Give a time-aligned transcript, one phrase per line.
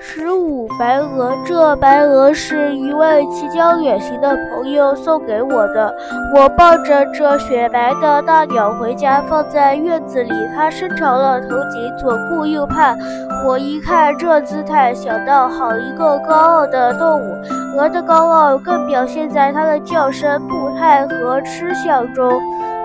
[0.00, 5.94] 十五白鹅，这白鹅是一位即将远行的朋友送给我的。
[6.34, 10.30] 我抱着这雪白的大鸟回家，放在院子里。
[10.54, 12.98] 它伸长了头颈，左顾右盼。
[13.46, 17.34] 我一看这姿态，想到好一个高傲的动物。
[17.76, 22.40] 鹅的高傲更表现在它的叫声、步态和吃相中。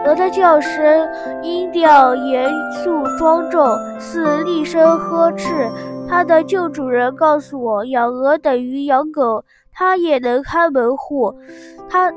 [0.05, 1.07] 鹅的叫声
[1.43, 3.63] 音调严肃庄重，
[4.00, 5.69] 似厉声呵斥。
[6.10, 11.33] 它的旧主人告诉我，养鹅等于养狗，它也能看门户。
[11.87, 12.11] 它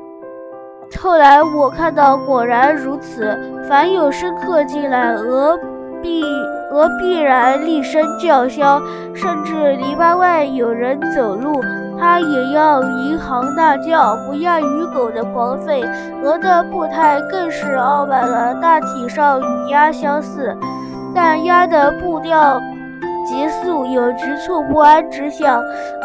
[0.99, 3.37] 后来我看到，果然如此。
[3.69, 5.57] 凡有生客进来，鹅
[6.01, 6.23] 必
[6.71, 8.81] 鹅必然厉声叫嚣，
[9.13, 11.61] 甚至篱笆外有人走路，
[11.97, 15.85] 它也要银行大叫，不亚于狗的狂吠。
[16.23, 20.55] 鹅的步态更是傲慢了，大体上与鸭相似，
[21.13, 22.59] 但鸭的步调。
[23.25, 25.59] 急速有局促不安之象，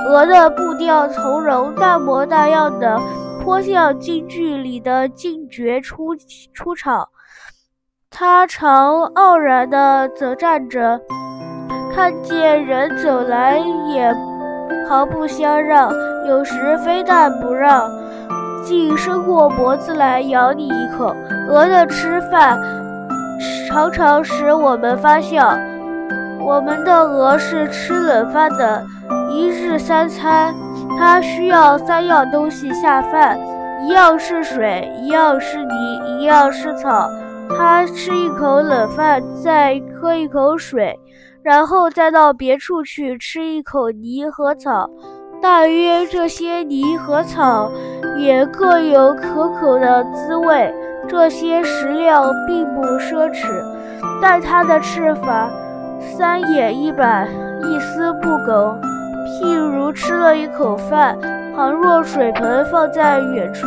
[0.07, 2.99] 鹅的步调从容，大模大样的，
[3.43, 6.17] 颇像京剧里的劲角出
[6.55, 7.07] 出场。
[8.09, 10.99] 它常傲然地走站着，
[11.95, 14.11] 看见人走来也
[14.91, 15.89] 毫不相让，
[16.27, 17.89] 有时非但不让，
[18.65, 21.15] 竟伸过脖子来咬你一口。
[21.49, 22.61] 鹅的吃饭
[23.69, 25.57] 常常使我们发笑。
[26.41, 28.85] 我们的鹅是吃冷饭的，
[29.31, 30.53] 一日三餐，
[30.99, 33.39] 它需要三样东西下饭：
[33.85, 37.09] 一样是水，一样是泥，一样是草。
[37.57, 40.99] 它吃一口冷饭，再喝一口水，
[41.43, 44.89] 然后再到别处去吃一口泥和草。
[45.43, 47.71] 大约这些泥和草
[48.19, 50.75] 也各有可口的滋味。
[51.09, 53.49] 这些食料并不奢侈，
[54.21, 55.51] 但它的吃法。
[55.99, 57.27] 三眼一板，
[57.63, 58.79] 一丝不苟。
[59.27, 61.19] 譬如吃了一口饭，
[61.57, 63.67] 倘若水盆放在远处，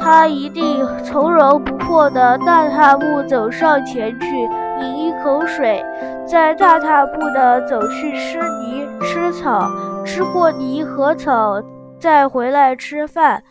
[0.00, 4.26] 他一定从容不迫地大踏步走上前去
[4.80, 5.84] 饮一口水，
[6.30, 9.70] 再大踏步地走去吃泥吃草，
[10.04, 11.54] 吃过泥和草，
[11.98, 13.42] 再回来吃饭。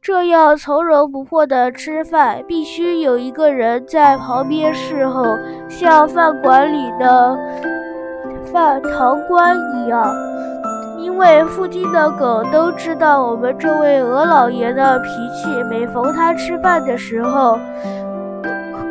[0.00, 5.24] 这样从容不迫的吃饭，必须有一个人在旁边侍候，
[5.68, 7.36] 像饭馆里的
[8.52, 10.14] 饭堂官一样。
[11.00, 17.58] 因为附近的狗都知道我们这位鹅老爷的脾气，每逢他吃饭的时候，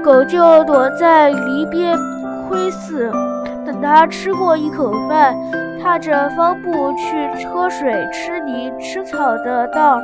[0.03, 1.97] 狗就躲在篱边
[2.47, 3.11] 窥伺。
[3.65, 5.35] 等他吃过一口饭，
[5.81, 10.01] 踏着方步去喝水、吃泥、吃草的道。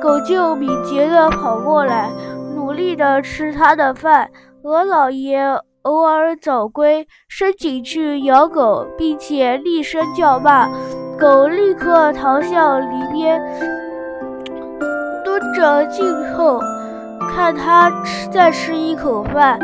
[0.00, 2.10] 狗就敏捷地跑过来，
[2.56, 4.28] 努力地吃它的饭。
[4.64, 5.40] 鹅老爷
[5.82, 10.68] 偶尔早归，伸颈去咬狗，并且厉声叫骂，
[11.18, 13.40] 狗立刻逃向篱边，
[15.24, 16.60] 蹲着静候，
[17.30, 19.58] 看它吃再吃一口饭，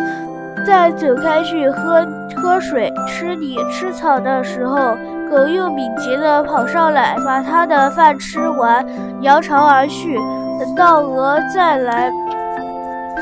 [0.64, 4.96] 再走开去喝喝水、吃泥、吃草的时候。
[5.30, 8.82] 狗又敏捷地跑上来，把它的饭吃完，
[9.20, 10.18] 扬长而去。
[10.58, 12.10] 等到鹅再来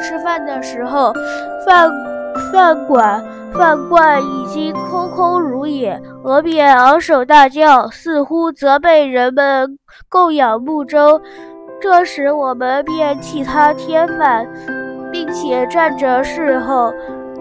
[0.05, 1.13] 吃饭的时候，
[1.67, 1.91] 饭
[2.53, 3.21] 饭馆
[3.53, 9.77] 饭罐已经空空如也，鹅便昂首大叫，似乎责备人们
[10.09, 11.21] 供养不周。
[11.81, 14.47] 这时我们便替它添饭，
[15.17, 16.93] 并且站着侍候，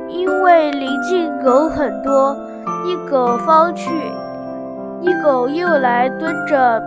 [0.08, 2.34] 因为邻近狗很多，
[2.88, 3.91] 一狗方去。
[5.02, 6.81] 一狗又来蹲着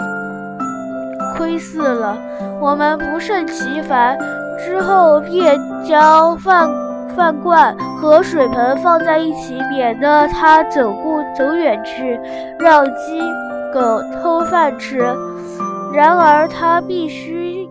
[1.36, 2.16] 窥伺了，
[2.58, 4.18] 我们不胜其烦，
[4.58, 6.66] 之后便将饭
[7.14, 12.18] 饭罐和水盆放在一起，免得它走过走远去，
[12.58, 13.20] 让鸡
[13.74, 15.06] 狗偷饭吃。
[15.92, 17.67] 然而它必须，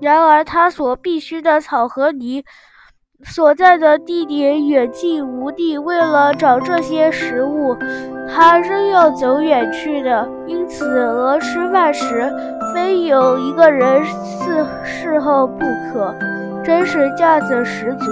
[0.00, 2.44] 然而他所必须的草和泥。
[3.24, 7.74] 所在的地点远近无地，为了找这些食物，
[8.28, 10.28] 他仍要走远去的。
[10.46, 12.30] 因此，鹅吃饭时
[12.74, 15.60] 非有一个人伺伺候不
[15.90, 16.14] 可，
[16.62, 18.04] 真是架子十足。